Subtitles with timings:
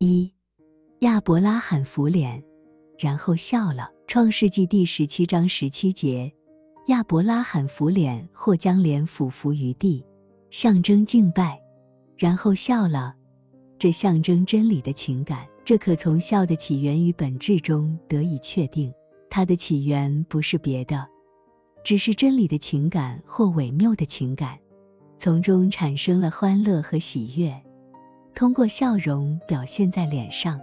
[0.00, 0.32] 一，
[1.00, 2.40] 亚伯拉罕扶脸，
[3.00, 3.90] 然后笑了。
[4.06, 6.32] 创世纪第十七章十七节，
[6.86, 10.06] 亚伯拉罕扶脸或将脸俯伏于地，
[10.50, 11.60] 象征敬拜，
[12.16, 13.12] 然后笑了。
[13.76, 18.94] 这象征真理的情感，这可从笑的起源与本质中得以确定。
[19.28, 21.04] 它的起源不是别的，
[21.82, 24.56] 只是真理的情感或伪谬的情感，
[25.18, 27.52] 从中产生了欢乐和喜悦。
[28.38, 30.60] 通过笑容表现在脸上，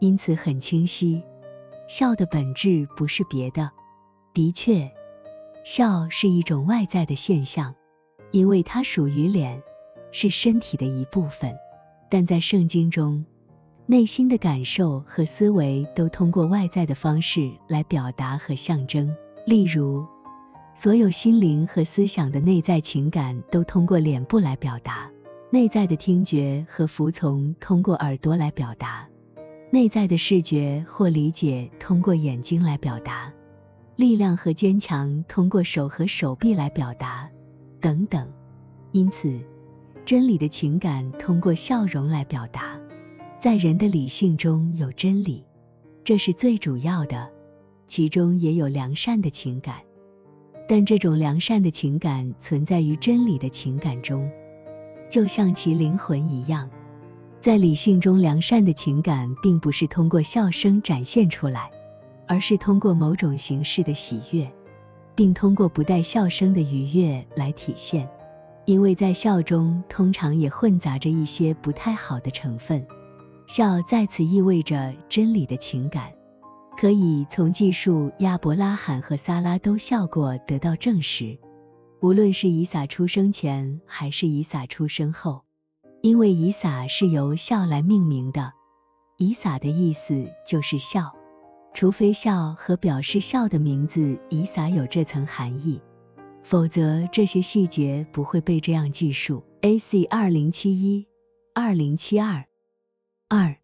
[0.00, 1.22] 因此很清晰，
[1.88, 3.70] 笑的本质不是别的。
[4.34, 4.92] 的确，
[5.64, 7.74] 笑是一种外在的现象，
[8.32, 9.62] 因为它属于脸，
[10.12, 11.56] 是身体的一部分。
[12.10, 13.24] 但在圣经中，
[13.86, 19.16] 内心的感受和思维都通过外在的方式来表达和象征。
[19.46, 20.04] 例如，
[20.74, 25.10] 所有心灵和思想的内在情感都通过脸部来表达。
[25.48, 29.08] 内在的听觉和服从通过耳朵来表达，
[29.70, 33.32] 内在的视觉或理解通过眼睛来表达，
[33.94, 37.30] 力量和坚强通过手和手臂来表达，
[37.80, 38.28] 等等。
[38.90, 39.38] 因此，
[40.04, 42.76] 真理的情感通过笑容来表达。
[43.38, 45.44] 在人的理性中有真理，
[46.02, 47.30] 这是最主要的，
[47.86, 49.76] 其中也有良善的情感，
[50.68, 54.28] 但这种良善的情感存在于真理的情感中。
[55.08, 56.68] 就像其灵魂一样，
[57.40, 61.70] 在理性中，良善的情感并不是通过笑声展现出来，
[62.26, 64.50] 而是通过某种形式的喜悦，
[65.14, 68.08] 并通过不带笑声的愉悦来体现。
[68.64, 72.84] 因为在笑中通常也混杂着一些不太好的成分，
[73.46, 76.10] 笑在此意味着真理的情感，
[76.76, 81.38] 可以从记述亚伯拉罕和撒拉都笑过得到证实。
[82.00, 85.44] 无论是以撒出生前还是以撒出生后，
[86.02, 88.52] 因为以撒是由笑来命名的，
[89.16, 91.16] 以撒的意思就是笑，
[91.72, 95.80] 除非笑和表示笑的名字以撒有这层含义，
[96.44, 99.42] 否则这些细节不会被这样记述。
[99.62, 100.04] A.C.
[100.04, 101.08] 二零七一
[101.54, 102.46] 二零七二
[103.28, 103.56] 二，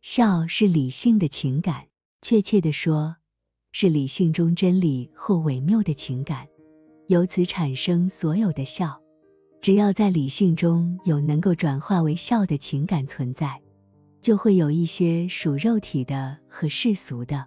[0.00, 1.88] 笑是理性的情感，
[2.22, 3.16] 确切的说，
[3.72, 6.46] 是理性中真理或伪谬的情感。
[7.06, 9.00] 由此产生所有的笑，
[9.60, 13.60] 只要在理性中有能够转化为笑的情感存在，
[14.22, 17.44] 就会有一些属肉体的和世俗的，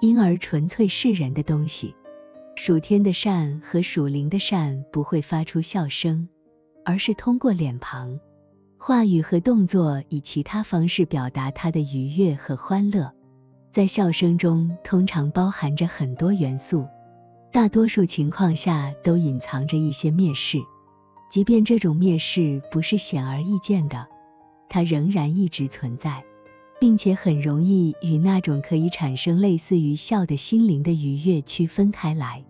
[0.00, 1.94] 因而纯粹是人的东西。
[2.56, 6.28] 属天的善和属灵的善不会发出笑声，
[6.84, 8.18] 而是通过脸庞、
[8.78, 13.12] 话语和动作以其他方式表达他的愉悦和欢乐。
[13.70, 16.84] 在笑声中通常包含着很多元素。
[17.50, 20.58] 大多数情况下都隐藏着一些蔑视，
[21.30, 24.06] 即便这种蔑视不是显而易见的，
[24.68, 26.24] 它仍然一直存在，
[26.78, 32.44] 并且很容易与那种可以产生类似于笑的心灵的愉悦区分开来。